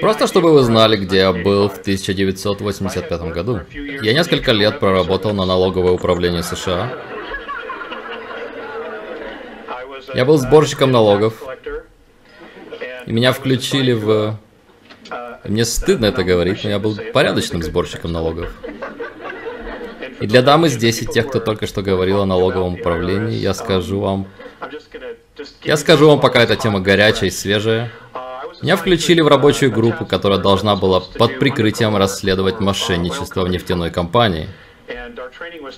[0.00, 3.60] Просто чтобы вы знали, где я был в 1985 году.
[4.02, 6.92] Я несколько лет проработал на налоговое управление США.
[10.14, 11.42] Я был сборщиком налогов.
[13.06, 14.38] И меня включили в...
[15.44, 18.50] Мне стыдно это говорить, но я был порядочным сборщиком налогов.
[20.20, 24.00] И для дамы здесь и тех, кто только что говорил о налоговом управлении, я скажу
[24.00, 24.26] вам...
[25.62, 27.92] Я скажу вам, пока эта тема горячая и свежая.
[28.60, 34.48] Меня включили в рабочую группу, которая должна была под прикрытием расследовать мошенничество в нефтяной компании.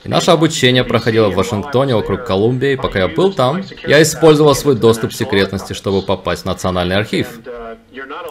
[0.05, 4.55] И наше обучение проходило в Вашингтоне, округ Колумбия, и пока я был там, я использовал
[4.55, 7.41] свой доступ к секретности, чтобы попасть в Национальный архив.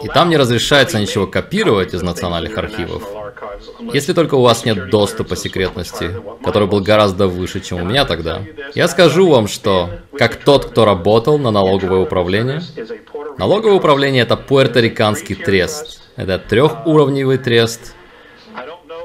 [0.02, 3.02] И там не разрешается ничего копировать из национальных архивов.
[3.92, 6.10] Если только у вас нет доступа секретности,
[6.42, 8.42] который был гораздо выше, чем у меня тогда.
[8.74, 12.62] Я скажу вам, что, как тот, кто работал на налоговое управление,
[13.36, 16.00] налоговое управление это пуэрториканский трест.
[16.16, 17.94] Это трехуровневый трест,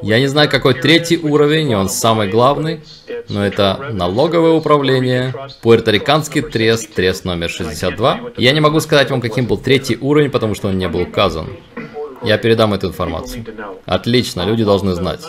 [0.06, 2.82] я не знаю, какой третий уровень, и он самый главный,
[3.28, 8.20] но это налоговое управление, пуэрториканский трест, трест номер 62.
[8.38, 11.48] Я не могу сказать вам, каким был третий уровень, потому что он не был указан.
[12.24, 13.46] Я передам эту информацию.
[13.86, 15.22] Отлично, люди должны знать.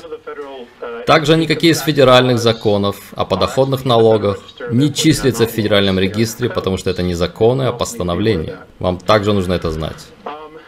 [1.07, 6.91] Также никакие из федеральных законов о подоходных налогах не числятся в федеральном регистре, потому что
[6.91, 8.59] это не законы, а постановления.
[8.79, 10.07] Вам также нужно это знать.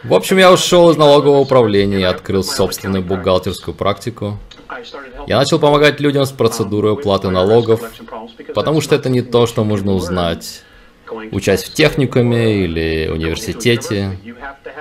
[0.03, 4.37] В общем, я ушел из налогового управления и открыл собственную бухгалтерскую практику.
[5.27, 7.81] Я начал помогать людям с процедурой уплаты налогов,
[8.55, 10.63] потому что это не то, что можно узнать,
[11.31, 14.17] учась в техникуме или университете.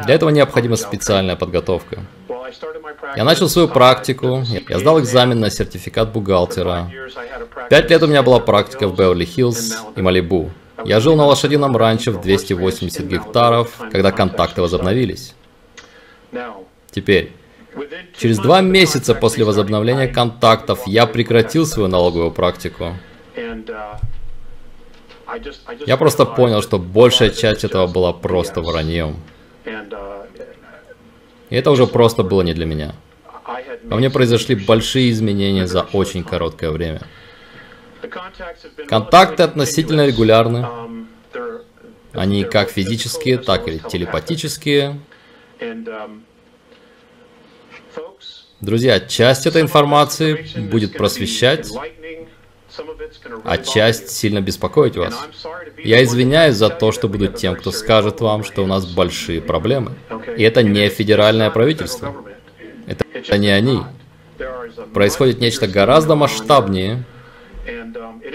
[0.05, 1.99] Для этого необходима специальная подготовка.
[3.17, 6.91] Я начал свою практику, я сдал экзамен на сертификат бухгалтера.
[7.69, 10.51] Пять лет у меня была практика в Беверли-Хиллз и Малибу.
[10.85, 15.35] Я жил на лошадином ранчо в 280 гектаров, когда контакты возобновились.
[16.91, 17.33] Теперь,
[18.17, 22.95] через два месяца после возобновления контактов я прекратил свою налоговую практику.
[25.87, 29.17] Я просто понял, что большая часть этого была просто враньем.
[31.51, 32.95] И это уже просто было не для меня.
[33.85, 37.03] Во мне произошли большие изменения за очень короткое время.
[38.87, 40.67] Контакты относительно регулярны.
[42.13, 45.01] Они как физические, так и телепатические.
[48.61, 51.71] Друзья, часть этой информации будет просвещать,
[53.45, 55.15] а часть сильно беспокоить вас.
[55.79, 59.93] Я извиняюсь за то, что буду тем, кто скажет вам, что у нас большие проблемы.
[60.37, 62.15] И это не федеральное правительство.
[62.87, 63.83] Это не они.
[64.93, 67.05] Происходит нечто гораздо масштабнее,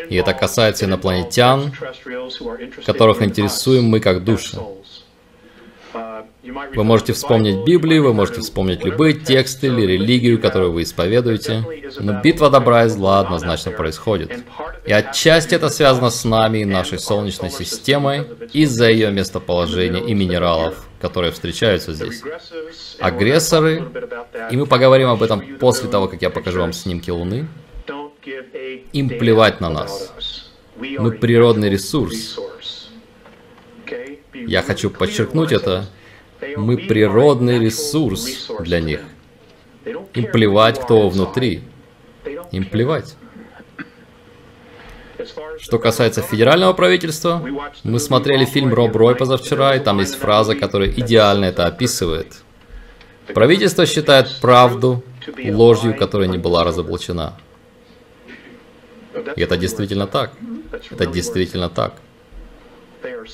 [0.09, 1.71] и это касается инопланетян,
[2.85, 4.57] которых интересуем мы как души.
[6.75, 11.63] Вы можете вспомнить Библию, вы можете вспомнить любые тексты или религию, которую вы исповедуете,
[11.99, 14.43] но битва добра и зла однозначно происходит.
[14.85, 20.87] И отчасти это связано с нами и нашей Солнечной системой из-за ее местоположения и минералов,
[20.99, 22.21] которые встречаются здесь.
[22.99, 23.83] Агрессоры,
[24.51, 27.47] и мы поговорим об этом после того, как я покажу вам снимки Луны,
[28.25, 30.13] им плевать на нас.
[30.77, 32.39] Мы природный ресурс.
[34.33, 35.85] Я хочу подчеркнуть это.
[36.57, 39.01] Мы природный ресурс для них.
[39.85, 41.61] Им плевать, кто внутри.
[42.51, 43.15] Им плевать.
[45.59, 47.41] Что касается федерального правительства,
[47.83, 52.43] мы смотрели фильм Роб Рой позавчера, и там есть фраза, которая идеально это описывает.
[53.33, 55.03] Правительство считает правду
[55.45, 57.37] ложью, которая не была разоблачена.
[59.35, 60.31] И это действительно так.
[60.91, 61.93] Это действительно так.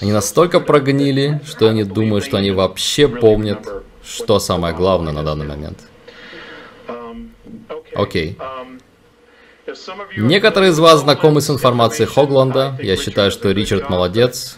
[0.01, 3.67] Они настолько прогнили, что они думают, что они вообще помнят,
[4.03, 5.79] что самое главное на данный момент.
[7.95, 8.37] Окей.
[10.17, 12.77] Некоторые из вас знакомы с информацией Хогланда.
[12.81, 14.57] Я считаю, что Ричард молодец.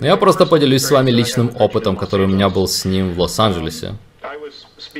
[0.00, 3.20] Но я просто поделюсь с вами личным опытом, который у меня был с ним в
[3.20, 3.94] Лос-Анджелесе.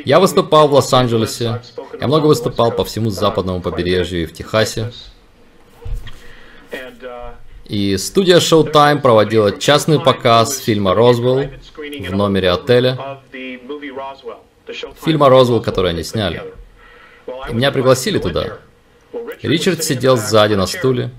[0.05, 1.63] Я выступал в Лос-Анджелесе.
[1.99, 4.93] Я много выступал по всему западному побережью и в Техасе.
[7.69, 13.21] И студия Showtime проводила частный показ фильма «Розвелл» в номере отеля.
[15.05, 16.43] Фильма «Розвелл», который они сняли.
[17.51, 18.59] И меня пригласили туда.
[19.43, 21.11] Ричард сидел сзади на стуле.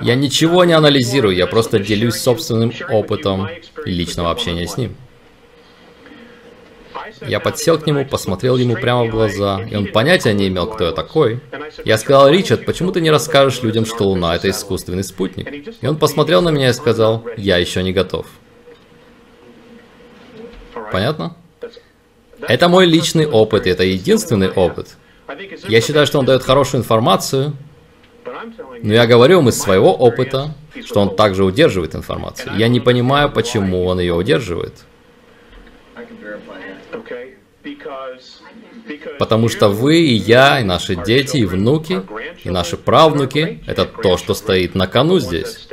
[0.00, 3.48] Я ничего не анализирую, я просто делюсь собственным опытом
[3.84, 4.96] личного общения с ним.
[7.20, 10.84] Я подсел к нему, посмотрел ему прямо в глаза, и он понятия не имел, кто
[10.84, 11.40] я такой.
[11.84, 15.48] Я сказал, Ричард, почему ты не расскажешь людям, что Луна— это искусственный спутник?
[15.80, 18.26] И он посмотрел на меня и сказал, я еще не готов.
[20.92, 21.36] Понятно?
[22.40, 24.96] Это мой личный опыт, и это единственный опыт.
[25.68, 27.54] Я считаю, что он дает хорошую информацию,
[28.82, 32.52] но я говорю вам из своего опыта, что он также удерживает информацию.
[32.56, 34.84] Я не понимаю, почему он ее удерживает.
[39.18, 42.02] Потому что вы и я, и наши дети, и внуки,
[42.42, 45.68] и наши правнуки– это то, что стоит на кону здесь.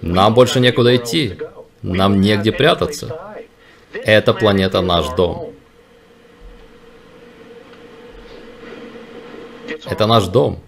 [0.00, 1.38] Нам больше некуда идти.
[1.82, 3.36] Нам негде прятаться.
[3.92, 5.54] Эта планета наш дом.
[9.84, 10.60] Это наш дом.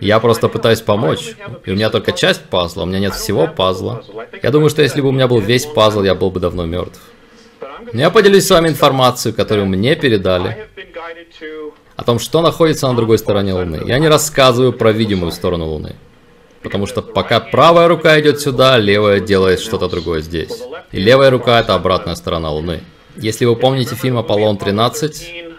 [0.00, 1.34] Я просто пытаюсь помочь.
[1.64, 4.02] И у меня только часть пазла, у меня нет всего пазла.
[4.42, 7.00] Я думаю, что если бы у меня был весь пазл, я был бы давно мертв.
[7.92, 10.68] Но я поделюсь с вами информацией, которую мне передали,
[11.96, 13.82] о том, что находится на другой стороне Луны.
[13.86, 15.94] Я не рассказываю про видимую сторону Луны.
[16.62, 20.62] Потому что пока правая рука идет сюда, левая делает что-то другое здесь.
[20.92, 22.82] И левая рука это обратная сторона Луны.
[23.16, 25.51] Если вы помните фильм «Аполлон 13»,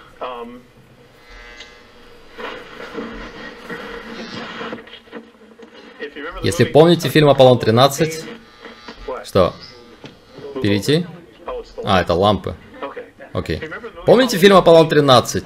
[6.44, 8.24] Если помните фильм «Аполлон 13»,
[9.26, 9.54] что?
[10.62, 11.06] Перейти?
[11.84, 12.56] А, это лампы.
[13.32, 13.62] Окей.
[14.06, 15.46] Помните фильм «Аполлон 13»?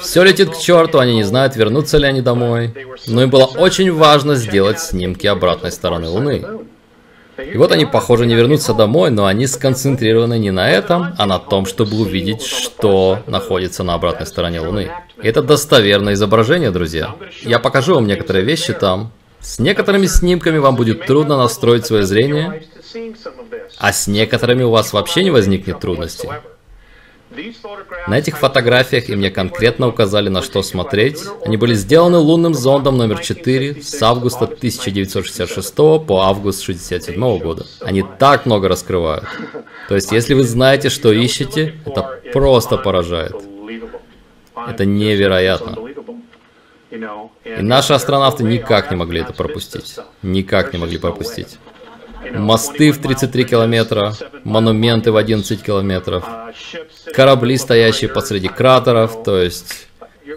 [0.00, 2.72] Все летит к черту, они не знают, вернутся ли они домой.
[3.06, 6.44] Но им было очень важно сделать снимки обратной стороны Луны.
[7.38, 11.38] И вот они, похоже, не вернутся домой, но они сконцентрированы не на этом, а на
[11.38, 14.90] том, чтобы увидеть, что находится на обратной стороне Луны.
[15.22, 17.14] Это достоверное изображение, друзья.
[17.42, 19.12] Я покажу вам некоторые вещи там.
[19.46, 22.64] С некоторыми снимками вам будет трудно настроить свое зрение,
[23.78, 26.28] а с некоторыми у вас вообще не возникнет трудностей.
[28.08, 31.22] На этих фотографиях и мне конкретно указали, на что смотреть.
[31.44, 37.66] Они были сделаны лунным зондом номер 4 с августа 1966 по август 1967 года.
[37.82, 39.26] Они так много раскрывают.
[39.88, 43.36] То есть, если вы знаете, что ищете, это просто поражает.
[44.56, 45.85] Это невероятно.
[46.90, 49.96] И наши астронавты никак не могли это пропустить.
[50.22, 51.58] Никак не могли пропустить.
[52.32, 56.24] Мосты в 33 километра, монументы в 11 километров,
[57.14, 59.88] корабли, стоящие посреди кратеров, то есть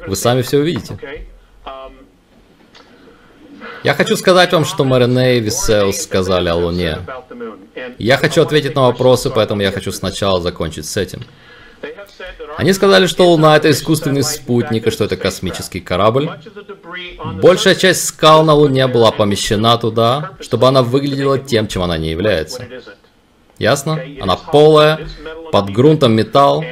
[0.08, 1.00] вы сами все увидите.
[3.84, 7.00] Я хочу сказать вам, что Марине и Висеус сказали о Луне.
[7.98, 11.22] Я хочу ответить на вопросы, поэтому я хочу сначала закончить с этим.
[12.58, 16.30] Они сказали, что Луна это искусственный спутник и что это космический корабль.
[17.42, 22.10] Большая часть скал на Луне была помещена туда, чтобы она выглядела тем, чем она не
[22.10, 22.68] является.
[23.58, 24.02] Ясно?
[24.22, 25.08] Она полая,
[25.52, 26.64] под грунтом металл,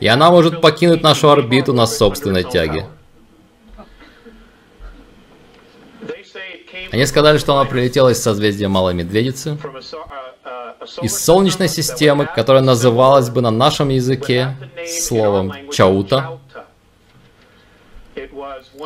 [0.00, 2.86] и она может покинуть нашу орбиту на собственной тяге.
[6.92, 9.58] Они сказали, что она прилетела из созвездия Малой Медведицы,
[11.02, 14.56] из Солнечной системы, которая называлась бы на нашем языке
[14.86, 16.38] словом Чаута.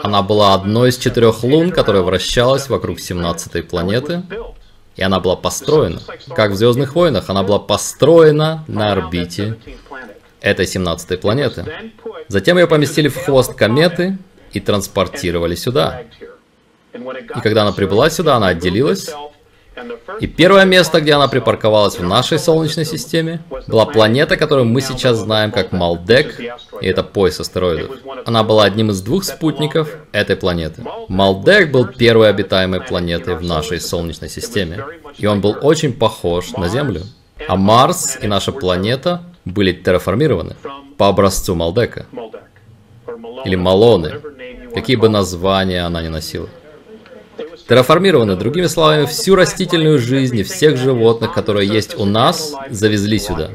[0.02, 4.22] Она была одной из четырех лун, которая вращалась вокруг 17-й планеты.
[4.96, 6.00] И она была построена,
[6.34, 9.56] как в Звездных войнах, она была построена на орбите
[10.40, 11.92] этой 17-й планеты.
[12.28, 14.18] Затем ее поместили в хвост кометы
[14.52, 16.02] и транспортировали сюда.
[16.92, 19.10] И когда она прибыла сюда, она отделилась
[20.20, 25.18] и первое место, где она припарковалась в нашей Солнечной системе, была планета, которую мы сейчас
[25.18, 26.38] знаем как Малдек,
[26.80, 27.96] и это пояс астероидов.
[28.26, 30.82] Она была одним из двух спутников этой планеты.
[31.08, 34.84] Малдек был первой обитаемой планетой в нашей Солнечной системе,
[35.16, 37.02] и он был очень похож на Землю.
[37.48, 40.56] А Марс и наша планета были терраформированы
[40.98, 42.06] по образцу Малдека.
[43.44, 44.20] Или Малоны,
[44.74, 46.48] какие бы названия она ни носила.
[47.70, 53.50] Терраформированы, другими словами, всю растительную жизнь и всех животных, которые есть у нас, завезли сюда.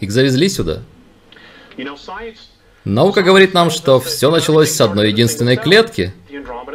[0.00, 0.80] Их завезли сюда.
[2.86, 6.14] Наука говорит нам, что все началось с одной единственной клетки.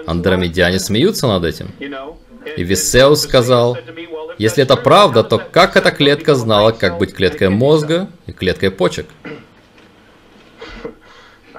[0.05, 1.71] Андромедяне смеются над этим.
[1.79, 3.75] И Висеус сказал,
[4.37, 9.07] если это правда, то как эта клетка знала, как быть клеткой мозга и клеткой почек?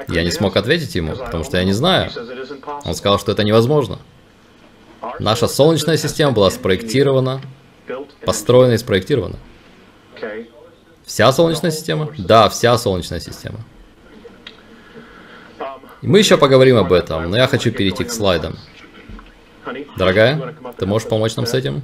[0.07, 2.13] Я не смог ответить ему, потому что я не знаю.
[2.85, 3.99] Он сказал, что это невозможно.
[5.19, 7.41] Наша Солнечная система была спроектирована,
[8.25, 9.37] построена и спроектирована.
[11.05, 12.13] Вся Солнечная система?
[12.19, 13.59] Да, вся Солнечная система.
[16.03, 18.57] И мы еще поговорим об этом, но я хочу перейти к слайдам.
[19.97, 21.83] Дорогая, ты можешь помочь нам с этим?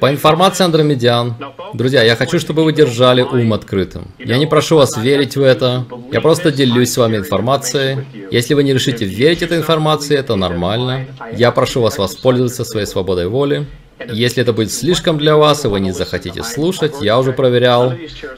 [0.00, 1.34] По информации андромедиан,
[1.72, 4.08] друзья, я хочу, чтобы вы держали ум открытым.
[4.18, 8.04] Я не прошу вас верить в это, я просто делюсь с вами информацией.
[8.30, 11.06] Если вы не решите верить этой информации, это нормально.
[11.32, 13.66] Я прошу вас воспользоваться своей свободой воли.
[14.12, 17.94] Если это будет слишком для вас, и вы не захотите слушать, я уже проверял,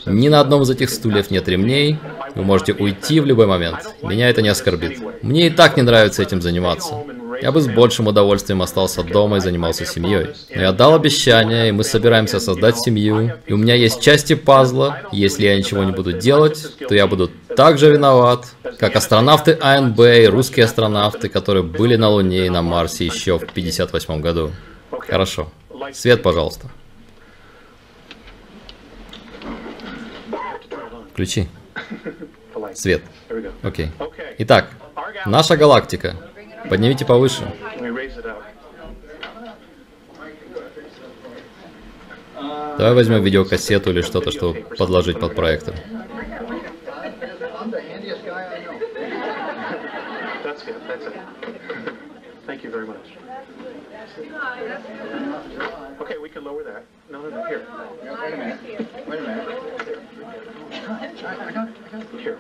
[0.07, 1.99] ни на одном из этих стульев нет ремней,
[2.37, 3.79] вы можете уйти в любой момент.
[4.03, 5.01] Меня это не оскорбит.
[5.23, 6.95] Мне и так не нравится этим заниматься.
[7.40, 10.28] Я бы с большим удовольствием остался дома и занимался семьей.
[10.54, 13.33] Но я дал обещание, и мы собираемся создать семью.
[13.47, 15.02] И у меня есть части пазла.
[15.12, 18.47] Если я ничего не буду делать, то я буду так же виноват,
[18.78, 23.47] как астронавты АНБ и русские астронавты, которые были на Луне и на Марсе еще в
[23.47, 24.52] 58 году.
[24.90, 25.50] Хорошо.
[25.92, 26.68] Свет, пожалуйста.
[31.12, 31.49] Включи.
[32.75, 33.02] Свет.
[33.62, 33.90] Окей.
[34.38, 34.71] Итак,
[35.26, 36.16] наша галактика.
[36.69, 37.51] Поднимите повыше.
[42.79, 45.75] Давай возьмем видеокассету или что-то, чтобы подложить под проектор.
[62.19, 62.39] Here.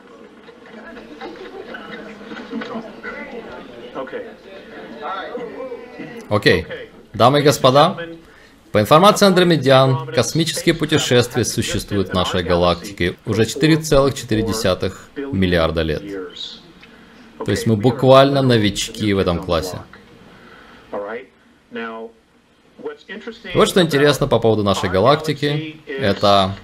[3.98, 4.22] Окей.
[6.28, 6.66] Окей.
[7.14, 7.96] Дамы и господа,
[8.70, 14.92] по информации андромедиан, космические путешествия существуют в нашей галактике уже 4,4
[15.32, 16.02] миллиарда лет.
[17.44, 19.78] То есть мы буквально новички в этом классе.
[23.54, 26.54] Вот что интересно по поводу нашей галактики, это...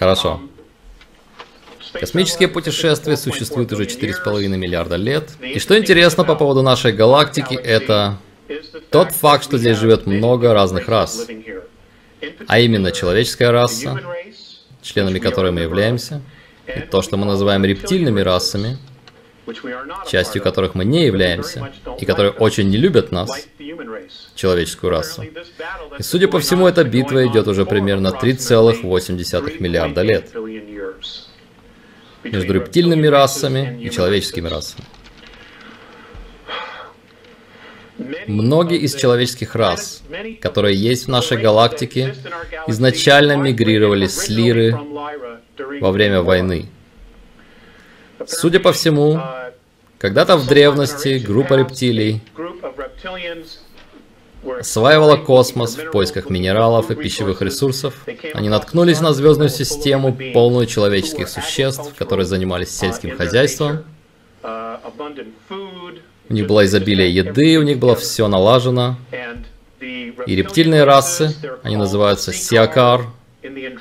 [0.00, 0.40] Хорошо.
[1.92, 5.28] Космические путешествия существуют уже 4,5 миллиарда лет.
[5.42, 8.16] И что интересно по поводу нашей галактики, это
[8.90, 11.26] тот факт, что здесь живет много разных рас.
[12.46, 14.00] А именно человеческая раса,
[14.80, 16.22] членами которой мы являемся,
[16.66, 18.78] и то, что мы называем рептильными расами,
[20.06, 21.70] частью которых мы не являемся,
[22.00, 23.48] и которые очень не любят нас,
[24.34, 25.24] человеческую расу.
[25.98, 30.32] И судя по всему, эта битва идет уже примерно 3,8 миллиарда лет
[32.24, 34.84] между рептильными расами и человеческими расами.
[38.26, 40.02] Многие из человеческих рас,
[40.40, 42.14] которые есть в нашей галактике,
[42.66, 44.78] изначально мигрировали с Лиры
[45.80, 46.66] во время войны.
[48.26, 49.20] Судя по всему,
[49.98, 52.22] когда-то в древности группа рептилий
[54.58, 57.94] осваивала космос в поисках минералов и пищевых ресурсов.
[58.34, 63.84] Они наткнулись на звездную систему, полную человеческих существ, которые занимались сельским хозяйством.
[66.28, 68.96] У них было изобилие еды, у них было все налажено.
[69.80, 73.06] И рептильные расы, они называются сиакар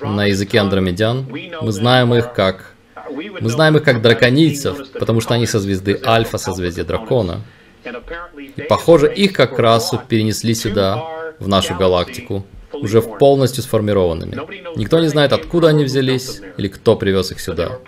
[0.01, 1.27] на языке андромедян.
[1.61, 2.73] Мы знаем их как...
[3.09, 7.41] Мы знаем их как драконийцев, потому что они со звезды Альфа, созвездия дракона.
[8.57, 11.03] И, похоже, их как расу перенесли сюда,
[11.39, 14.37] в нашу галактику, уже полностью сформированными.
[14.75, 17.79] Никто не знает, откуда они взялись или кто привез их сюда.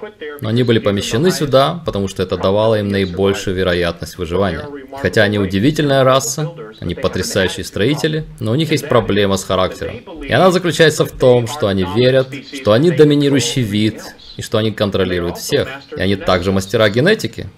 [0.42, 4.68] Но они были помещены сюда, потому что это давало им наибольшую вероятность выживания.
[5.02, 9.98] Хотя они удивительная раса, они потрясающие строители, но у них есть проблема с характером.
[10.24, 14.02] И она заключается в том, что они верят, что они доминирующий вид,
[14.38, 15.68] и что они контролируют всех.
[15.96, 17.50] И они также мастера генетики.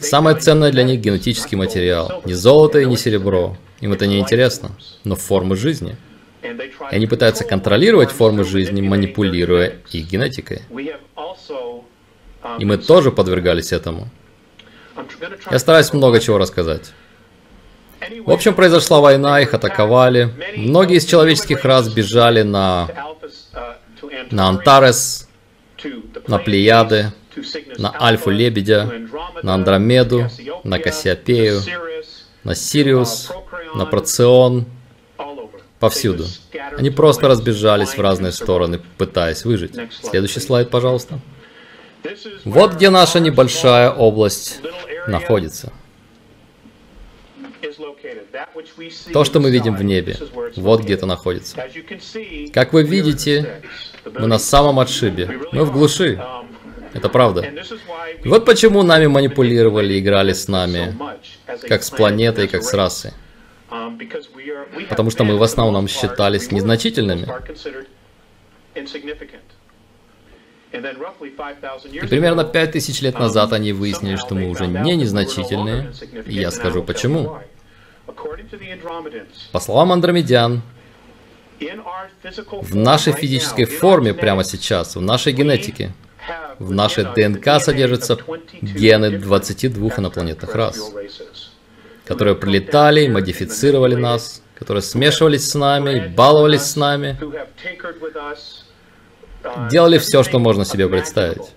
[0.00, 2.22] Самое ценное для них генетический материал.
[2.24, 3.56] Не золото и не серебро.
[3.80, 4.72] Им это не интересно,
[5.04, 5.96] но формы жизни.
[6.42, 10.62] И они пытаются контролировать формы жизни, манипулируя их генетикой.
[12.58, 14.08] И мы тоже подвергались этому.
[15.50, 16.92] Я стараюсь много чего рассказать.
[18.24, 20.32] В общем, произошла война, их атаковали.
[20.56, 22.88] Многие из человеческих рас бежали на,
[24.30, 25.27] на Антарес,
[26.26, 27.12] на Плеяды,
[27.78, 28.90] на Альфу Лебедя,
[29.42, 30.28] на Андромеду,
[30.64, 31.60] на Кассиопею,
[32.44, 33.30] на Сириус,
[33.74, 34.66] на Процион,
[35.78, 36.26] повсюду.
[36.76, 39.74] Они просто разбежались в разные стороны, пытаясь выжить.
[40.02, 41.20] Следующий слайд, пожалуйста.
[42.44, 44.60] Вот где наша небольшая область
[45.06, 45.72] находится.
[49.12, 50.16] То, что мы видим в небе,
[50.56, 51.56] вот где это находится.
[52.52, 53.62] Как вы видите,
[54.14, 55.40] мы на самом отшибе.
[55.52, 56.22] Мы в глуши.
[56.94, 57.42] Это правда.
[58.24, 60.96] И вот почему нами манипулировали, играли с нами,
[61.68, 63.12] как с планетой, как с расой.
[64.88, 67.28] Потому что мы в основном считались незначительными.
[71.92, 75.92] И примерно пять тысяч лет назад они выяснили, что мы уже не незначительные,
[76.26, 77.38] и я скажу почему.
[79.52, 80.62] По словам андромедян,
[81.60, 85.92] в нашей физической форме прямо сейчас, в нашей генетике,
[86.58, 88.18] в нашей ДНК содержатся
[88.60, 90.92] гены 22 инопланетных рас,
[92.04, 97.18] которые прилетали, модифицировали нас, которые смешивались с нами, баловались с нами,
[99.70, 101.54] делали все, что можно себе представить.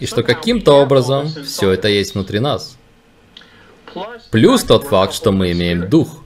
[0.00, 2.76] И что каким-то образом все это есть внутри нас.
[4.30, 6.23] Плюс тот факт, что мы имеем дух.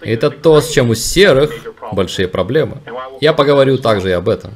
[0.00, 1.52] Это то, с чем у серых
[1.92, 2.78] большие проблемы.
[3.20, 4.54] Я поговорю также и об этом.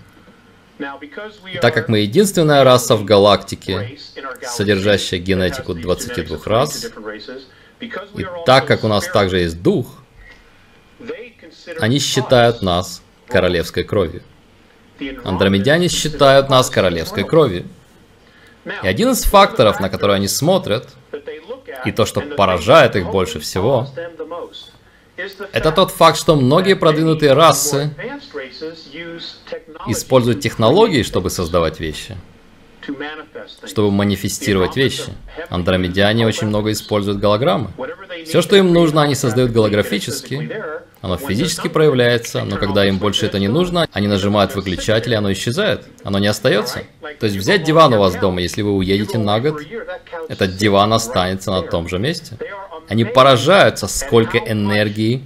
[1.52, 3.98] И так как мы единственная раса в галактике,
[4.42, 6.86] содержащая генетику 22 рас,
[7.80, 9.86] и так как у нас также есть дух,
[11.80, 14.22] они считают нас королевской кровью.
[15.24, 17.66] Андромедяне считают нас королевской кровью.
[18.82, 20.88] И один из факторов, на который они смотрят,
[21.84, 23.88] и то, что поражает их больше всего,
[25.52, 27.90] это тот факт, что многие продвинутые расы
[29.86, 32.16] используют технологии, чтобы создавать вещи,
[33.66, 35.12] чтобы манифестировать вещи.
[35.50, 37.70] Андромедяне очень много используют голограммы.
[38.26, 40.50] Все, что им нужно, они создают голографически,
[41.00, 45.32] оно физически проявляется, но когда им больше это не нужно, они нажимают выключатель, и оно
[45.32, 45.86] исчезает.
[46.02, 46.82] Оно не остается.
[47.20, 49.62] То есть взять диван у вас дома, если вы уедете на год,
[50.28, 52.36] этот диван останется на том же месте.
[52.88, 55.22] Они поражаются, сколько энергии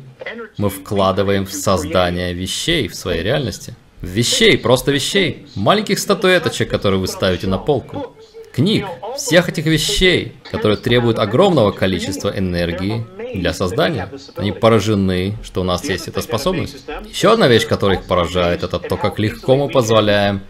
[0.58, 3.74] мы вкладываем в создание вещей в своей реальности.
[4.00, 5.46] Вещей, просто вещей.
[5.54, 8.16] Маленьких статуэточек, которые вы ставите на полку.
[8.52, 14.10] Книг, всех этих вещей, которые требуют огромного количества энергии для создания.
[14.36, 16.84] Они поражены, что у нас есть эта способность.
[17.08, 20.42] Еще одна вещь, которая их поражает, это то, как легко мы позволяем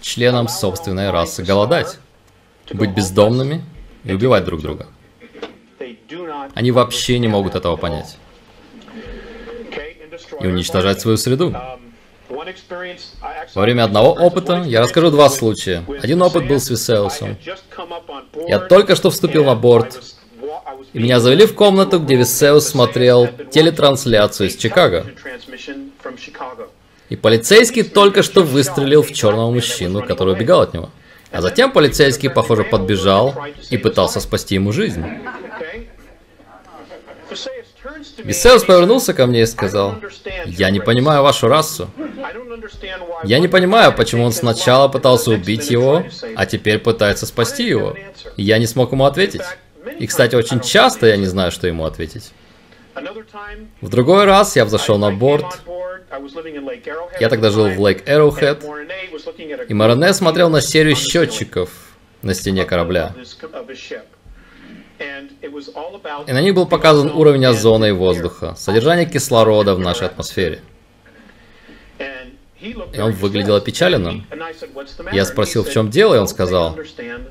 [0.00, 1.98] членам собственной расы голодать,
[2.72, 3.64] быть бездомными
[4.04, 4.86] и убивать друг друга.
[6.54, 8.16] Они вообще не могут этого понять.
[10.40, 11.54] И уничтожать свою среду.
[13.54, 15.84] Во время одного опыта я расскажу два случая.
[16.02, 17.36] Один опыт был с Висеусом.
[18.46, 20.00] Я только что вступил на борт,
[20.92, 25.06] и меня завели в комнату, где Висеус смотрел телетрансляцию из Чикаго.
[27.08, 30.90] И полицейский только что выстрелил в черного мужчину, который убегал от него.
[31.30, 33.34] А затем полицейский, похоже, подбежал
[33.70, 35.04] и пытался спасти ему жизнь.
[38.18, 39.96] Висеус повернулся ко мне и сказал,
[40.46, 41.90] «Я не понимаю вашу расу.
[43.24, 46.04] Я не понимаю, почему он сначала пытался убить его,
[46.36, 47.96] а теперь пытается спасти его.
[48.36, 49.42] я не смог ему ответить.
[49.98, 52.32] И, кстати, очень часто я не знаю, что ему ответить.
[53.80, 55.60] В другой раз я взошел на борт.
[57.20, 61.70] Я тогда жил в Лейк Arrowhead, и Морене смотрел на серию счетчиков
[62.22, 63.14] на стене корабля.
[64.98, 70.60] И на них был показан уровень озона и воздуха, содержание кислорода в нашей атмосфере.
[72.60, 74.26] И он выглядел опечаленным.
[75.12, 76.76] Я спросил, в чем дело, и он сказал,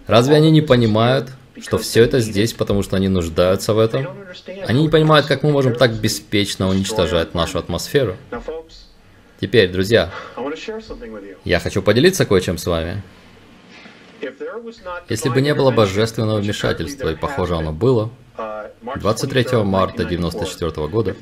[0.05, 1.29] разве они не понимают,
[1.61, 4.07] что все это здесь, потому что они нуждаются в этом?
[4.65, 8.15] Они не понимают, как мы можем так беспечно уничтожать нашу атмосферу.
[9.41, 10.11] Теперь, друзья,
[11.43, 13.03] я хочу поделиться кое-чем с вами.
[15.09, 18.09] Если бы не было божественного вмешательства, и похоже оно было,
[18.95, 21.15] 23 марта 1994 года,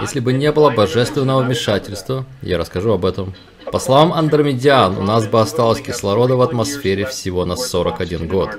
[0.00, 3.34] если бы не было божественного вмешательства, я расскажу об этом.
[3.70, 8.50] По словам Андромедиан, у нас бы осталось кислорода в атмосфере всего на 41 год.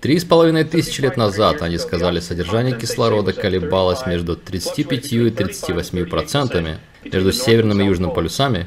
[0.00, 6.04] Три с половиной тысячи лет назад они сказали, содержание кислорода колебалось между 35 и 38
[6.04, 8.66] процентами между северным и южным полюсами.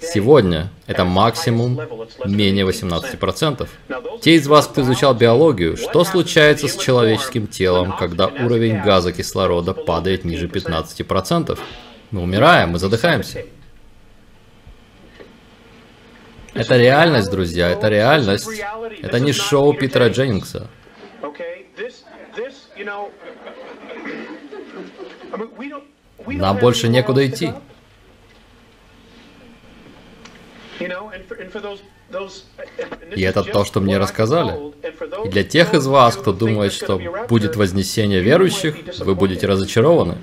[0.00, 1.80] Сегодня это максимум
[2.24, 3.70] менее 18 процентов.
[4.20, 9.74] Те из вас, кто изучал биологию, что случается с человеческим телом, когда уровень газа кислорода
[9.74, 11.60] падает ниже 15 процентов?
[12.10, 13.44] Мы умираем, мы задыхаемся.
[16.54, 18.48] Это реальность, друзья, это реальность.
[19.02, 20.68] Это не шоу Питера Дженнингса.
[26.26, 27.52] Нам больше некуда идти.
[33.16, 34.72] И это то, что мне рассказали.
[35.24, 40.18] И для тех из вас, кто думает, что будет вознесение верующих, вы будете разочарованы.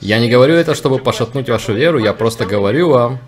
[0.00, 3.18] Я не говорю это, чтобы пошатнуть вашу веру, я просто говорю вам,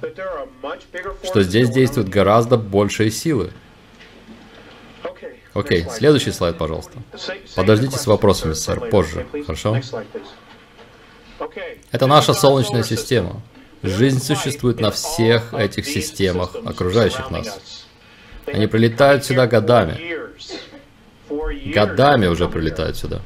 [1.25, 3.51] что здесь действуют гораздо большие силы.
[5.55, 6.99] Окей, следующий слайд, пожалуйста.
[7.55, 9.81] Подождите с вопросами, сэр, позже, хорошо?
[11.91, 13.43] Это наша Солнечная система.
[13.83, 17.87] Жизнь существует на всех этих системах, окружающих нас.
[18.47, 20.01] Они прилетают сюда годами.
[21.73, 23.21] Годами уже прилетают сюда.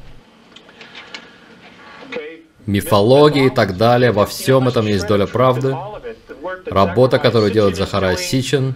[2.65, 5.75] Мифология и так далее, во всем этом есть доля правды.
[6.65, 8.75] Работа, которую делает Захарай Сичин.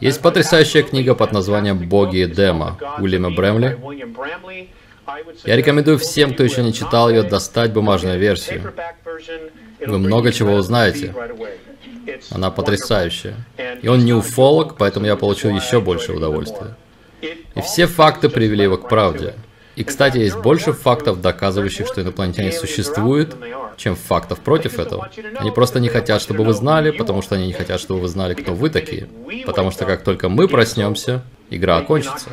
[0.00, 3.78] Есть потрясающая книга под названием «Боги Эдема» Уильяма Бремли.
[5.44, 8.72] Я рекомендую всем, кто еще не читал ее, достать бумажную версию.
[9.80, 11.14] Вы много чего узнаете.
[12.30, 13.34] Она потрясающая.
[13.82, 16.76] И он не уфолог, поэтому я получил еще больше удовольствия.
[17.22, 19.34] И все факты привели его к правде.
[19.76, 23.36] И, кстати, есть больше фактов, доказывающих, что инопланетяне существуют,
[23.76, 25.10] чем фактов против этого.
[25.36, 28.34] Они просто не хотят, чтобы вы знали, потому что они не хотят, чтобы вы знали,
[28.34, 29.08] кто вы такие.
[29.44, 32.28] Потому что как только мы проснемся, игра окончится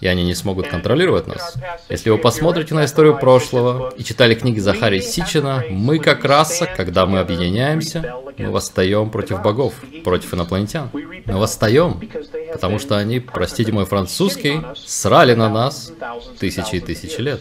[0.00, 1.56] и они не смогут контролировать нас.
[1.88, 7.06] Если вы посмотрите на историю прошлого и читали книги Захария Сичина, мы как раса, когда
[7.06, 10.90] мы объединяемся, мы восстаем против богов, против инопланетян.
[10.92, 12.00] Мы восстаем,
[12.52, 15.92] потому что они, простите мой французский, срали на нас
[16.38, 17.40] тысячи и тысячи лет.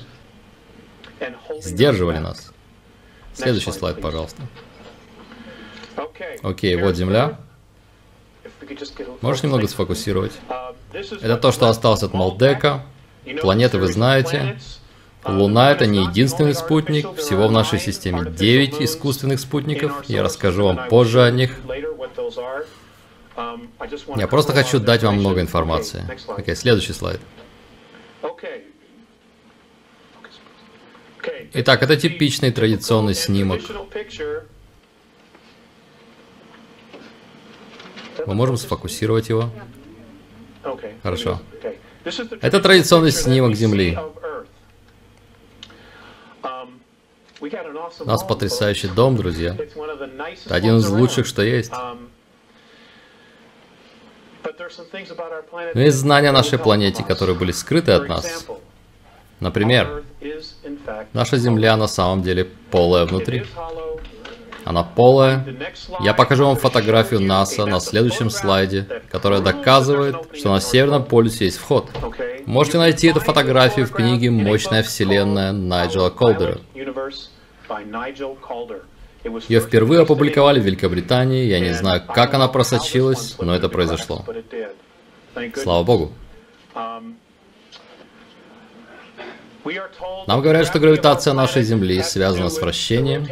[1.61, 2.51] Сдерживали нас.
[3.33, 4.41] Следующий слайд, пожалуйста.
[6.43, 7.39] Окей, вот Земля.
[9.21, 10.33] Можешь немного сфокусировать?
[10.93, 12.85] Это то, что осталось от Малдека.
[13.41, 14.59] Планеты вы знаете.
[15.25, 17.15] Луна— это не единственный спутник.
[17.15, 20.03] Всего в нашей системе 9 искусственных спутников.
[20.07, 21.59] Я расскажу вам позже о них.
[24.15, 26.03] Я просто хочу дать вам много информации.
[26.27, 27.19] Окей, okay, следующий слайд.
[31.53, 33.61] Итак, это типичный традиционный снимок
[38.25, 39.49] Мы можем сфокусировать его.
[41.03, 41.39] Хорошо.
[42.41, 43.97] Это традиционный снимок Земли.
[47.41, 49.55] У нас потрясающий дом, друзья.
[50.45, 51.71] Это один из лучших, что есть.
[55.73, 58.45] Но есть знания о нашей планете, которые были скрыты от нас.
[59.39, 60.03] Например,
[61.13, 63.45] наша Земля на самом деле полая внутри.
[64.69, 65.43] Она полая.
[66.01, 71.57] Я покажу вам фотографию НАСА на следующем слайде, которая доказывает, что на Северном полюсе есть
[71.57, 71.89] вход.
[72.45, 76.59] Можете найти эту фотографию в книге «Мощная вселенная» Найджела Колдера.
[79.47, 84.23] Ее впервые опубликовали в Великобритании, я не знаю, как она просочилась, но это произошло.
[85.55, 86.11] Слава Богу.
[90.27, 93.27] Нам говорят, что гравитация нашей Земли связана с вращением,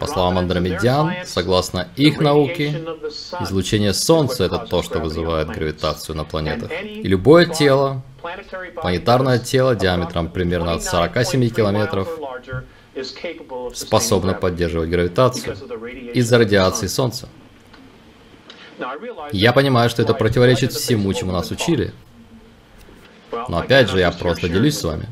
[0.00, 2.82] по словам андромедян, согласно их науке,
[3.40, 6.70] излучение Солнца— это то, что вызывает гравитацию на планетах.
[6.82, 8.02] И любое тело,
[8.80, 12.08] планетарное тело диаметром примерно от 47 километров,
[13.74, 15.56] способно поддерживать гравитацию
[16.14, 17.28] из-за радиации Солнца.
[19.32, 21.92] Я понимаю, что это противоречит всему, чему нас учили.
[23.48, 25.06] Но опять же, я просто делюсь с вами.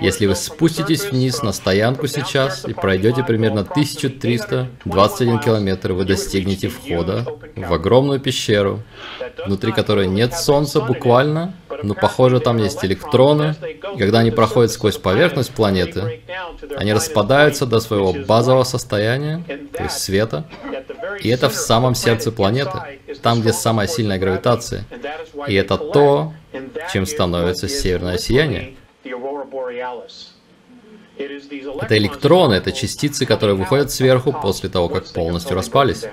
[0.00, 7.26] Если вы спуститесь вниз на стоянку сейчас и пройдете примерно 1321 километр, вы достигнете входа
[7.56, 8.82] в огромную пещеру,
[9.46, 13.54] внутри которой нет солнца буквально, но похоже там есть электроны,
[13.94, 16.22] и когда они проходят сквозь поверхность планеты,
[16.76, 20.44] они распадаются до своего базового состояния, то есть света,
[21.20, 22.78] и это в самом сердце планеты,
[23.22, 24.84] там, где самая сильная гравитация.
[25.46, 26.32] И это то,
[26.92, 28.74] чем становится северное сияние.
[31.16, 36.04] Это электроны, это частицы, которые выходят сверху после того, как полностью распались.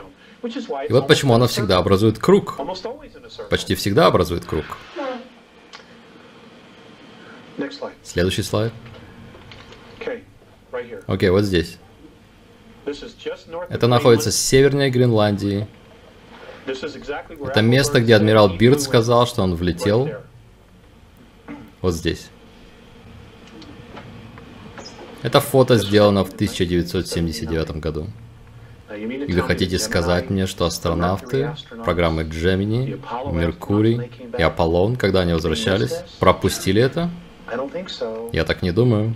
[0.43, 2.59] И вот почему она всегда образует круг.
[3.49, 4.65] Почти всегда образует круг.
[8.03, 8.73] Следующий слайд.
[11.07, 11.77] Окей, okay, вот здесь.
[13.69, 15.67] Это находится севернее Гренландии.
[16.65, 20.09] Это место, где адмирал Бирд сказал, что он влетел.
[21.81, 22.29] Вот здесь.
[25.23, 28.07] Это фото сделано в 1979 году.
[28.97, 31.55] И вы хотите сказать мне, что астронавты
[31.85, 32.99] программы Gemini,
[33.31, 37.09] Меркурий и Аполлон, когда они возвращались, пропустили это?
[38.33, 39.13] Я так не думаю.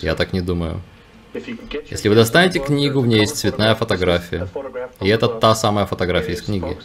[0.00, 0.80] Я так не думаю.
[1.90, 4.48] Если вы достанете книгу, в ней есть цветная фотография.
[5.00, 6.76] И это та самая фотография из книги.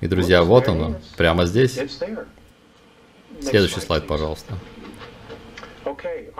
[0.00, 1.78] И, друзья, вот она, прямо здесь.
[3.40, 4.54] Следующий слайд, пожалуйста.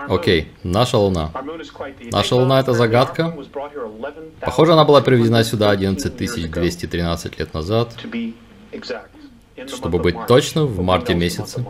[0.08, 1.30] Окей, наша Луна.
[2.12, 3.36] Наша Луна— это загадка.
[4.40, 7.94] Похоже, она была привезена сюда 11 213 лет назад,
[9.68, 11.64] чтобы быть точным, в марте месяце.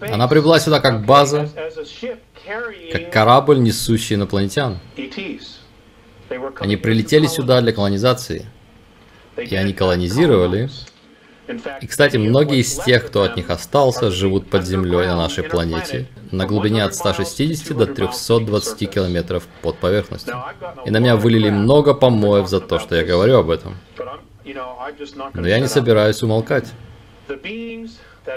[0.00, 1.48] Она прибыла сюда как база,
[2.92, 4.78] как корабль, несущий инопланетян.
[6.60, 8.46] Они прилетели сюда для колонизации.
[9.36, 10.70] И они колонизировали.
[11.80, 16.06] И, кстати, многие из тех, кто от них остался, живут под землей на нашей планете,
[16.32, 20.34] на глубине от 160 до 320 километров под поверхностью.
[20.84, 23.76] И на меня вылили много помоев за то, что я говорю об этом.
[25.34, 26.66] Но я не собираюсь умолкать.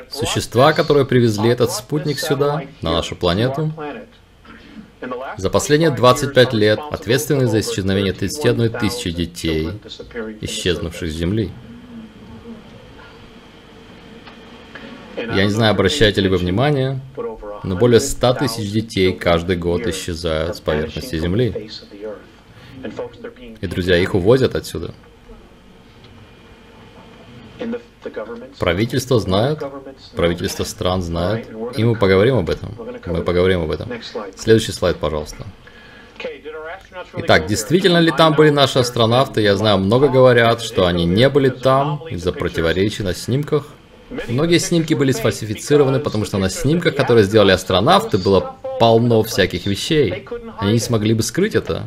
[0.10, 3.74] Существа, которые привезли этот спутник сюда, на нашу планету,
[5.38, 9.70] за последние 25 лет ответственны за исчезновение 31 тысячи детей,
[10.42, 11.52] исчезнувших с Земли.
[15.20, 17.00] Я не знаю, обращаете ли вы внимание,
[17.64, 21.70] но более 100 тысяч детей каждый год исчезают с поверхности Земли.
[23.62, 24.94] И, друзья, их увозят отсюда.
[28.58, 29.62] Правительство знает,
[30.16, 32.74] правительство стран знает, и мы поговорим об этом.
[33.06, 33.90] Мы поговорим об этом.
[34.38, 35.46] Следующий слайд, пожалуйста.
[37.18, 39.42] Итак, действительно ли там были наши астронавты?
[39.42, 43.68] Я знаю, много говорят, что они не были там из-за противоречий на снимках.
[44.28, 50.28] Многие снимки были сфальсифицированы, потому что на снимках, которые сделали астронавты, было полно всяких вещей.
[50.58, 51.84] Они не смогли бы скрыть это.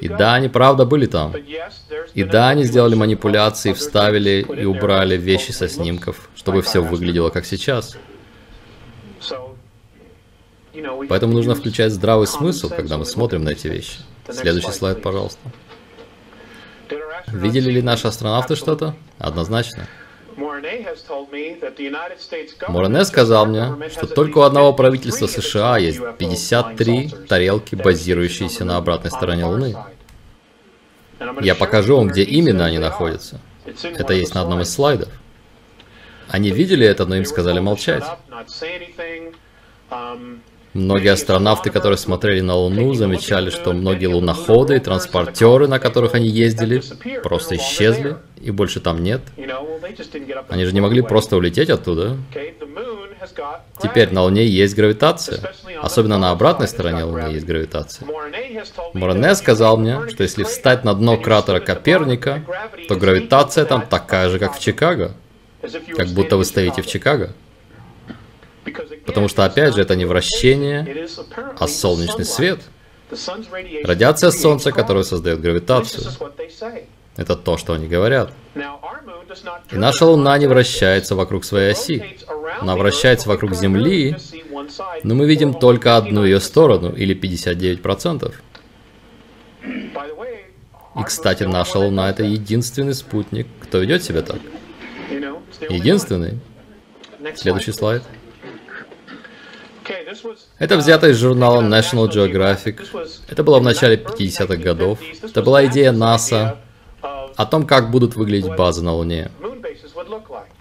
[0.00, 1.34] И да, они правда были там.
[2.14, 7.44] И да, они сделали манипуляции, вставили и убрали вещи со снимков, чтобы все выглядело как
[7.44, 7.96] сейчас.
[11.08, 13.98] Поэтому нужно включать здравый смысл, когда мы смотрим на эти вещи.
[14.30, 15.40] Следующий слайд, пожалуйста.
[17.26, 18.94] Видели ли наши астронавты что-то?
[19.18, 19.88] Однозначно.
[22.68, 29.10] Морене сказал мне, что только у одного правительства США есть 53 тарелки, базирующиеся на обратной
[29.10, 29.76] стороне Луны.
[31.40, 33.40] Я покажу вам, где именно они находятся.
[33.82, 35.08] Это есть на одном из слайдов.
[36.28, 38.04] Они видели это, но им сказали молчать.
[40.74, 46.26] Многие астронавты, которые смотрели на Луну, замечали, что многие луноходы и транспортеры, на которых они
[46.26, 46.82] ездили,
[47.22, 49.22] просто исчезли, и больше там нет.
[50.48, 52.16] Они же не могли просто улететь оттуда.
[53.82, 55.40] Теперь на Луне есть гравитация.
[55.80, 58.06] Особенно на обратной стороне Луны есть гравитация.
[58.92, 62.42] Морене сказал мне, что если встать на дно кратера Коперника,
[62.88, 65.12] то гравитация там такая же, как в Чикаго.
[65.96, 67.32] Как будто вы стоите в Чикаго.
[69.06, 71.08] Потому что, опять же, это не вращение,
[71.58, 72.60] а солнечный свет.
[73.84, 76.10] Радиация Солнца, которая создает гравитацию.
[77.16, 78.32] Это то, что они говорят.
[79.70, 82.18] И наша Луна не вращается вокруг своей оси.
[82.60, 84.16] Она вращается вокруг Земли,
[85.02, 88.34] но мы видим только одну ее сторону, или 59%.
[90.96, 94.38] И, кстати, наша Луна— это единственный спутник, кто ведет себя так.
[95.68, 96.38] Единственный.
[97.34, 98.02] Следующий слайд.
[100.58, 102.86] Это взято из журнала National Geographic.
[103.28, 104.98] Это было в начале 50-х годов.
[105.22, 106.58] Это была идея НАСА
[107.36, 109.30] о том, как будут выглядеть базы на Луне.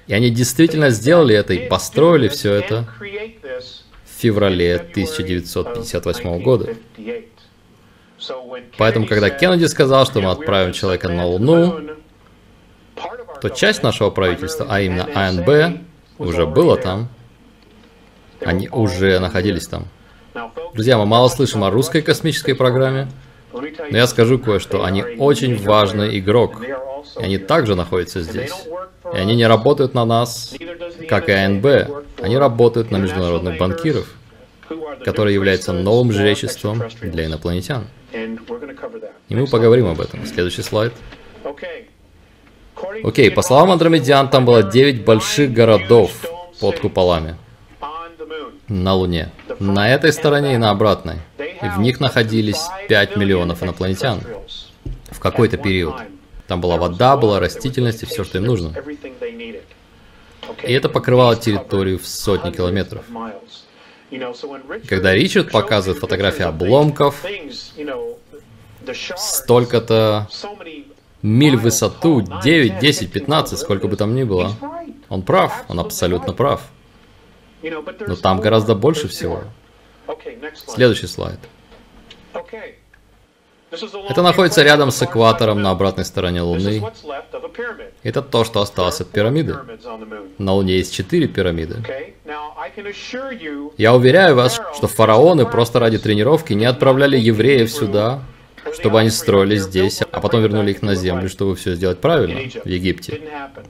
[0.08, 6.76] И они действительно сделали это и построили все это в феврале 1958 года.
[8.78, 11.80] Поэтому, когда Кеннеди сказал, что мы отправим человека на Луну,
[13.42, 15.82] то часть нашего правительства, а именно АНБ,
[16.20, 17.10] уже было там.
[18.40, 19.88] Они уже находились там.
[20.74, 23.08] Друзья, мы мало слышим о русской космической программе,
[23.54, 24.84] но я скажу кое-что.
[24.84, 26.62] Они очень важный игрок.
[27.20, 28.54] И они также находятся здесь.
[29.14, 30.54] И они не работают на нас,
[31.08, 31.66] как и АНБ.
[32.22, 34.08] Они работают на международных банкиров,
[35.06, 37.88] которые являются новым жречеством для инопланетян.
[38.14, 40.26] И мы поговорим об этом.
[40.26, 40.94] Следующий слайд.
[43.04, 46.12] Окей, по словам Андромедиан, там было 9 больших городов
[46.60, 47.36] под куполами
[48.68, 49.32] на Луне.
[49.60, 51.18] На этой стороне и на обратной.
[51.64, 54.22] И в них находились 5 миллионов инопланетян
[55.12, 55.96] в какой-то период.
[56.48, 58.74] Там была вода, была растительность и все, что им нужно.
[60.64, 63.06] И это покрывало территорию в сотни километров.
[64.88, 67.24] Когда Ричард показывает фотографии обломков,
[69.16, 70.28] столько-то
[71.22, 74.56] миль в высоту, 9, 10, 15, сколько бы там ни было,
[75.10, 76.62] он прав, он абсолютно прав.
[77.62, 79.44] Но там гораздо больше всего.
[80.68, 81.40] Следующий слайд.
[84.10, 86.84] Это находится рядом с экватором на обратной стороне Луны.
[88.04, 89.58] Это то, что осталось от пирамиды.
[90.38, 91.78] На Луне есть четыре пирамиды.
[93.78, 98.22] Я уверяю вас, что фараоны просто ради тренировки не отправляли евреев сюда,
[98.74, 102.68] чтобы они строили здесь, а потом вернули их на землю, чтобы все сделать правильно в
[102.68, 103.22] Египте.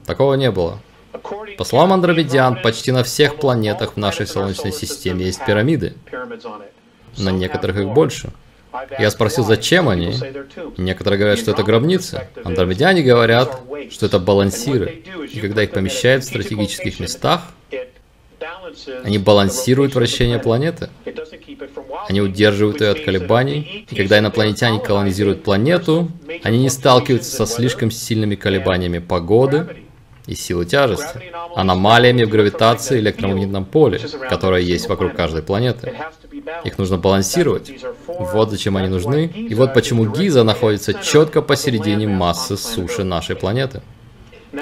[0.06, 0.78] Такого не было.
[1.56, 5.94] По словам андромедиан, почти на всех планетах в нашей Солнечной системе есть пирамиды.
[7.16, 8.30] На некоторых их больше.
[8.98, 10.14] Я спросил, зачем они.
[10.76, 12.28] Некоторые говорят, что это гробницы.
[12.44, 13.60] Андромедяне говорят,
[13.90, 15.02] что это балансиры.
[15.32, 17.42] И когда их помещают в стратегических местах,
[19.04, 20.90] они балансируют вращение планеты.
[22.08, 23.86] Они удерживают ее от колебаний.
[23.88, 26.10] И когда инопланетяне колонизируют планету,
[26.42, 29.83] они не сталкиваются со слишком сильными колебаниями погоды
[30.26, 35.94] и силы тяжести, аномалиями в гравитации и электромагнитном поле, которое есть вокруг каждой планеты.
[36.64, 37.70] Их нужно балансировать.
[38.06, 39.26] Вот зачем они нужны.
[39.26, 43.82] И вот почему Гиза находится четко посередине массы суши нашей планеты.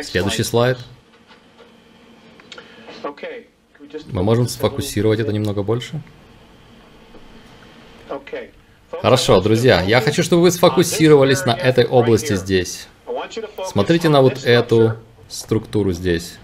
[0.03, 0.79] Следующий слайд.
[4.07, 6.01] Мы можем сфокусировать это немного больше?
[8.91, 12.89] Хорошо, друзья, я хочу, чтобы вы сфокусировались на этой области здесь.
[13.67, 14.97] Смотрите на вот эту
[15.33, 16.39] структуру здесь.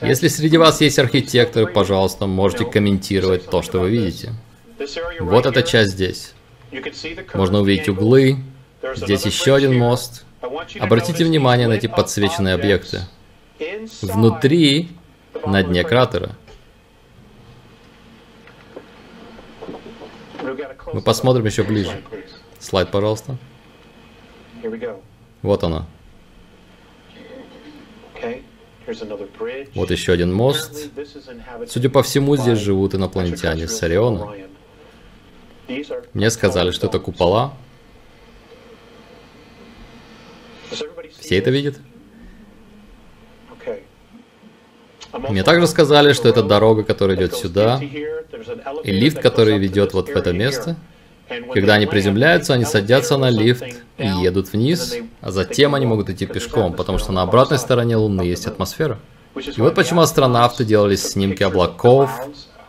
[0.00, 4.32] Если среди вас есть архитекторы, пожалуйста, можете комментировать то, что вы видите.
[5.20, 6.32] Вот эта часть здесь.
[7.34, 8.38] Можно увидеть углы.
[8.96, 10.24] Здесь еще один мост.
[10.80, 13.02] Обратите внимание на эти подсвеченные объекты.
[14.00, 14.90] Внутри,
[15.46, 16.30] на дне кратера.
[20.92, 22.02] Мы посмотрим еще ближе.
[22.58, 23.36] Слайд, пожалуйста.
[25.42, 25.86] Вот оно.
[29.74, 30.90] Вот еще один мост.
[31.68, 34.34] Судя по всему, здесь живут инопланетяне с Ориона.
[36.12, 37.54] Мне сказали, что это купола.
[41.20, 41.76] Все это видят?
[45.12, 50.16] Мне также сказали, что это дорога, которая идет сюда, и лифт, который ведет вот в
[50.16, 50.76] это место.
[51.52, 53.64] Когда они приземляются, они садятся на лифт
[53.98, 58.22] и едут вниз, а затем они могут идти пешком, потому что на обратной стороне Луны
[58.22, 58.98] есть атмосфера.
[59.34, 62.10] И вот почему астронавты делали снимки облаков,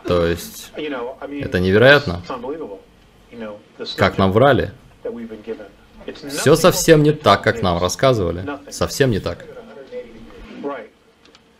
[0.06, 2.22] то есть это невероятно.
[3.96, 4.72] Как нам врали.
[6.28, 8.46] Все совсем не так, как нам рассказывали.
[8.70, 9.44] Совсем не так.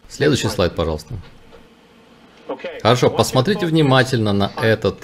[0.09, 1.15] Следующий слайд, пожалуйста.
[2.83, 5.03] Хорошо, посмотрите внимательно на этот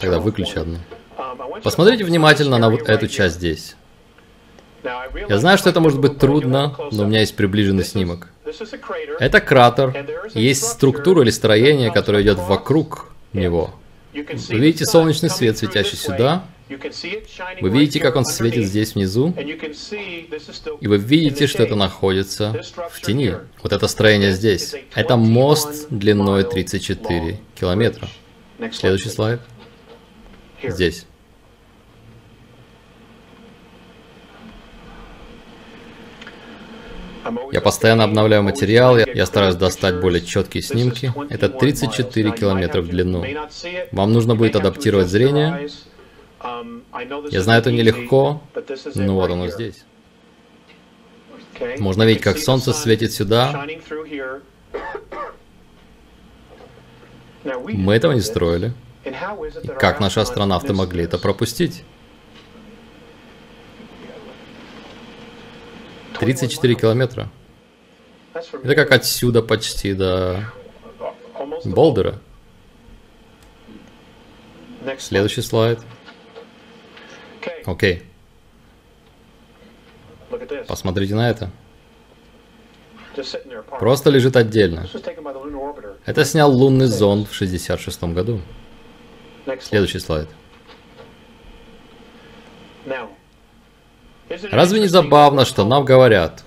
[0.00, 0.78] Тогда выключи одну.
[1.62, 3.76] Посмотрите внимательно на вот эту часть здесь.
[5.28, 8.28] Я знаю, что это может быть трудно, но у меня есть приближенный снимок.
[9.18, 9.94] Это кратер,
[10.34, 13.74] есть структура или строение, которое идет вокруг него.
[14.12, 16.44] Вы видите солнечный свет, светящий сюда.
[16.68, 19.34] Вы видите, как он светит здесь внизу.
[20.80, 23.34] И вы видите, что это находится в тени.
[23.62, 24.74] Вот это строение здесь.
[24.94, 28.08] Это мост длиной 34 километра.
[28.72, 29.40] Следующий слайд.
[30.62, 31.06] Здесь.
[37.52, 41.12] Я постоянно обновляю материал, я стараюсь достать более четкие снимки.
[41.30, 43.24] Это 34 километра в длину.
[43.92, 45.68] Вам нужно будет адаптировать зрение.
[47.30, 48.42] Я знаю, это нелегко,
[48.94, 49.84] но вот оно здесь.
[51.78, 53.66] Можно видеть, как солнце светит сюда.
[57.44, 58.72] Мы этого не строили.
[59.78, 61.84] Как наши астронавты могли это пропустить?
[66.18, 67.28] 34 километра.
[68.32, 70.52] Это как отсюда почти до
[71.64, 72.18] Болдера.
[74.98, 75.80] Следующий слайд.
[77.64, 78.02] Окей.
[80.66, 81.50] Посмотрите на это.
[83.78, 84.86] Просто лежит отдельно.
[86.04, 88.40] Это снял лунный зонд в 66 году.
[89.60, 90.28] Следующий слайд.
[94.50, 96.44] Разве не забавно, что нам говорят,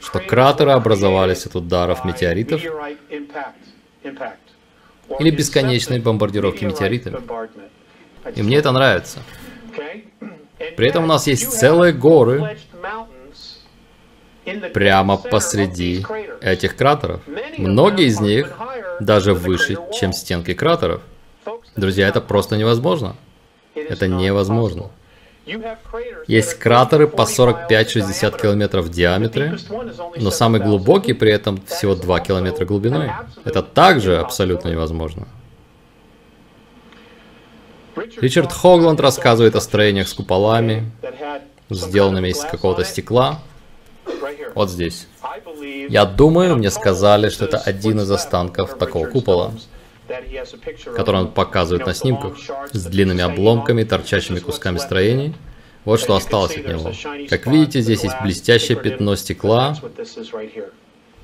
[0.00, 2.60] что кратеры образовались от ударов метеоритов
[5.18, 7.18] или бесконечной бомбардировки метеоритами?
[8.34, 9.20] И мне это нравится.
[10.76, 12.58] При этом у нас есть целые горы
[14.72, 16.04] прямо посреди
[16.40, 17.20] этих кратеров.
[17.58, 18.52] Многие из них
[19.00, 21.02] даже выше, чем стенки кратеров.
[21.76, 23.16] Друзья, это просто невозможно.
[23.74, 24.90] Это невозможно.
[26.26, 29.56] Есть кратеры по 45-60 километров в диаметре,
[30.16, 33.10] но самый глубокий при этом всего 2 километра глубиной.
[33.44, 35.26] Это также абсолютно невозможно.
[38.20, 40.90] Ричард Хогланд рассказывает о строениях с куполами,
[41.70, 43.40] сделанными из какого-то стекла.
[44.54, 45.06] Вот здесь.
[45.88, 49.52] Я думаю, мне сказали, что это один из останков такого купола.
[50.96, 52.36] который он показывает на снимках,
[52.72, 55.34] с длинными обломками, торчащими кусками строений.
[55.84, 56.92] Вот что осталось от него.
[57.28, 59.76] Как видите, здесь есть блестящее пятно стекла.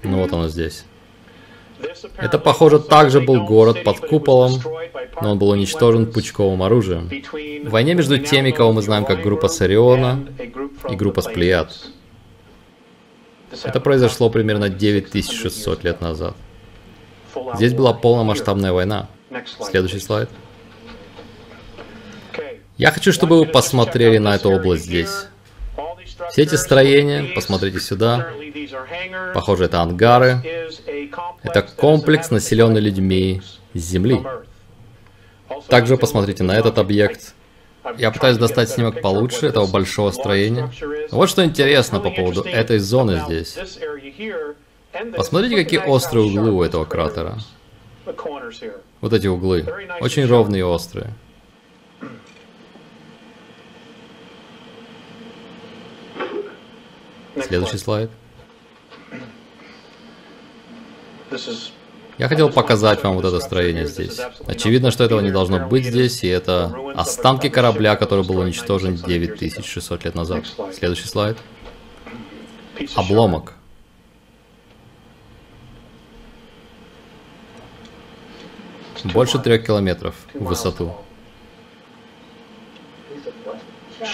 [0.03, 0.85] Ну вот оно здесь.
[2.17, 4.53] Это, похоже, также был город под куполом,
[5.21, 7.11] но он был уничтожен пучковым оружием.
[7.67, 10.27] В войне между теми, кого мы знаем как группа Сариона
[10.91, 11.77] и группа Сплеяд.
[13.65, 16.35] Это произошло примерно 9600 лет назад.
[17.55, 19.09] Здесь была полномасштабная война.
[19.61, 20.29] Следующий слайд.
[22.77, 25.27] Я хочу, чтобы вы посмотрели на эту область здесь.
[26.31, 28.29] Все эти строения, посмотрите сюда,
[29.35, 30.43] похоже, это ангары.
[31.43, 33.43] Это комплекс, населенный людьми
[33.75, 34.21] с Земли.
[35.69, 37.35] Также посмотрите на этот объект.
[37.99, 40.71] Я пытаюсь достать снимок получше этого большого строения.
[41.11, 43.57] Вот что интересно по поводу этой зоны здесь.
[45.15, 47.39] Посмотрите, какие острые углы у этого кратера.
[49.01, 49.67] Вот эти углы.
[50.01, 51.13] Очень ровные и острые.
[57.43, 58.11] Следующий слайд.
[62.19, 64.19] Я хотел показать вам вот это строение здесь.
[64.47, 70.05] Очевидно, что этого не должно быть здесь, и это останки корабля, который был уничтожен 9600
[70.05, 70.45] лет назад.
[70.73, 71.37] Следующий слайд.
[72.95, 73.55] Обломок.
[79.05, 80.95] Больше трех километров в высоту.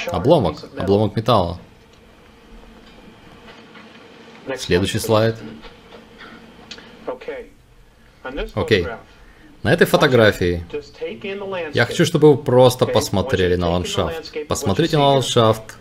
[0.09, 0.59] Обломок.
[0.77, 1.59] Обломок металла.
[4.57, 5.37] Следующий слайд.
[8.55, 8.87] Окей.
[9.63, 10.65] На этой фотографии
[11.73, 14.35] я хочу, чтобы вы просто посмотрели на ландшафт.
[14.49, 15.77] Посмотрите на ландшафт.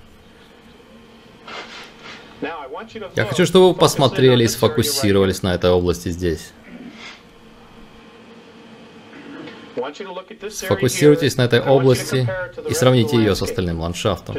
[3.15, 6.51] Я хочу, чтобы вы посмотрели и сфокусировались на этой области здесь.
[10.49, 12.27] Сфокусируйтесь на этой области
[12.69, 14.35] и сравните ее с остальным ландшафтом.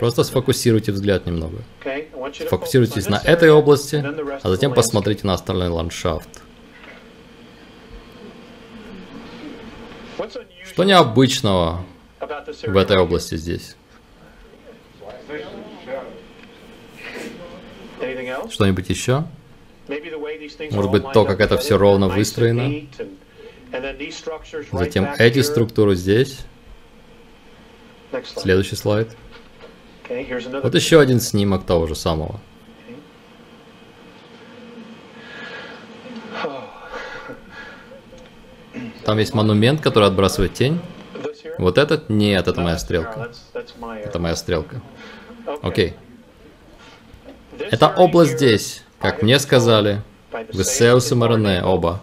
[0.00, 1.58] Просто сфокусируйте взгляд немного.
[2.34, 4.04] Сфокусируйтесь на этой области,
[4.42, 6.28] а затем посмотрите на остальной ландшафт.
[10.64, 11.84] Что необычного
[12.20, 13.76] в этой области здесь?
[18.50, 19.24] Что-нибудь еще?
[20.70, 22.86] Может быть, то, как это все ровно выстроено?
[24.72, 26.40] Затем эти структуры здесь.
[28.36, 29.16] Следующий слайд.
[30.08, 32.40] Вот еще один снимок того же самого.
[39.06, 40.80] Там есть монумент, который отбрасывает тень.
[41.58, 42.10] Вот этот?
[42.10, 43.30] Нет, это моя стрелка.
[44.04, 44.82] Это моя стрелка.
[45.62, 45.94] Окей.
[47.56, 50.02] Это область здесь, как мне сказали,
[50.52, 52.02] Весеус и Марене оба.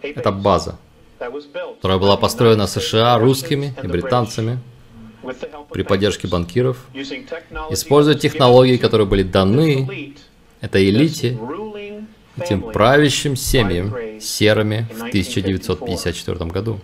[0.00, 0.78] Это база,
[1.18, 4.60] которая была построена США русскими и британцами
[5.70, 6.78] при поддержке банкиров,
[7.68, 10.14] используя технологии, которые были даны
[10.62, 11.38] этой элите,
[12.40, 16.80] этим правящим семьям серыми в 1954 году.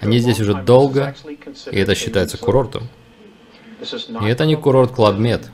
[0.00, 1.14] Они здесь уже долго,
[1.70, 2.88] и это считается курортом.
[4.22, 5.50] И это не курорт Клабмед.